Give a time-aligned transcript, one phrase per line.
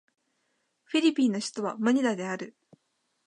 [0.85, 2.55] フィリピンの首都はマニラである